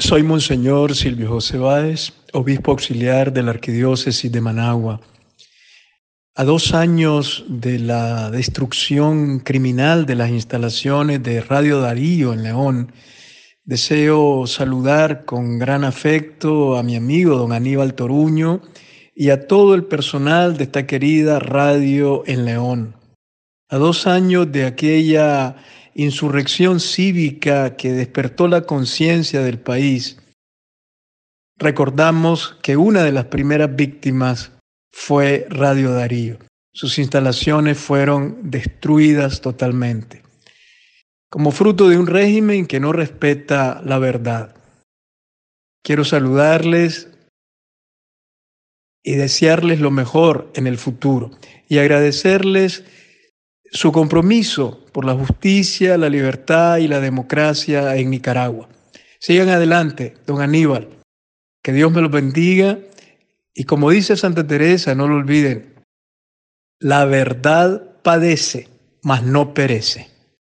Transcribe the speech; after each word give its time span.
Soy 0.00 0.22
Monseñor 0.22 0.96
Silvio 0.96 1.28
José 1.28 1.58
Báez, 1.58 2.14
obispo 2.32 2.70
auxiliar 2.70 3.34
de 3.34 3.42
la 3.42 3.50
Arquidiócesis 3.50 4.32
de 4.32 4.40
Managua. 4.40 4.98
A 6.34 6.42
dos 6.42 6.72
años 6.72 7.44
de 7.48 7.78
la 7.78 8.30
destrucción 8.30 9.40
criminal 9.40 10.06
de 10.06 10.14
las 10.14 10.30
instalaciones 10.30 11.22
de 11.22 11.42
Radio 11.42 11.80
Darío 11.80 12.32
en 12.32 12.42
León, 12.42 12.92
deseo 13.64 14.46
saludar 14.46 15.26
con 15.26 15.58
gran 15.58 15.84
afecto 15.84 16.78
a 16.78 16.82
mi 16.82 16.96
amigo 16.96 17.36
don 17.36 17.52
Aníbal 17.52 17.92
Toruño 17.92 18.62
y 19.14 19.28
a 19.28 19.46
todo 19.46 19.74
el 19.74 19.84
personal 19.84 20.56
de 20.56 20.64
esta 20.64 20.86
querida 20.86 21.40
radio 21.40 22.22
en 22.26 22.46
León. 22.46 22.96
A 23.68 23.76
dos 23.76 24.06
años 24.06 24.50
de 24.50 24.64
aquella 24.64 25.56
insurrección 26.02 26.80
cívica 26.80 27.76
que 27.76 27.92
despertó 27.92 28.48
la 28.48 28.62
conciencia 28.62 29.42
del 29.42 29.58
país, 29.58 30.18
recordamos 31.58 32.56
que 32.62 32.76
una 32.76 33.02
de 33.02 33.12
las 33.12 33.26
primeras 33.26 33.74
víctimas 33.74 34.52
fue 34.92 35.46
Radio 35.50 35.92
Darío. 35.92 36.38
Sus 36.72 36.98
instalaciones 36.98 37.78
fueron 37.78 38.50
destruidas 38.50 39.40
totalmente, 39.40 40.22
como 41.28 41.50
fruto 41.50 41.88
de 41.88 41.98
un 41.98 42.06
régimen 42.06 42.66
que 42.66 42.80
no 42.80 42.92
respeta 42.92 43.82
la 43.84 43.98
verdad. 43.98 44.54
Quiero 45.82 46.04
saludarles 46.04 47.08
y 49.02 49.16
desearles 49.16 49.80
lo 49.80 49.90
mejor 49.90 50.50
en 50.54 50.66
el 50.66 50.78
futuro 50.78 51.32
y 51.68 51.78
agradecerles 51.78 52.84
su 53.70 53.92
compromiso 53.92 54.84
por 54.92 55.04
la 55.04 55.14
justicia, 55.14 55.96
la 55.96 56.08
libertad 56.08 56.78
y 56.78 56.88
la 56.88 57.00
democracia 57.00 57.96
en 57.96 58.10
Nicaragua. 58.10 58.68
Sigan 59.20 59.48
adelante, 59.48 60.14
don 60.26 60.40
Aníbal. 60.40 60.88
Que 61.62 61.72
Dios 61.72 61.92
me 61.92 62.00
los 62.00 62.10
bendiga. 62.10 62.78
Y 63.54 63.64
como 63.64 63.90
dice 63.90 64.16
Santa 64.16 64.46
Teresa, 64.46 64.94
no 64.94 65.06
lo 65.06 65.16
olviden, 65.16 65.74
la 66.78 67.04
verdad 67.04 67.96
padece, 68.02 68.68
mas 69.02 69.22
no 69.22 69.54
perece. 69.54 70.09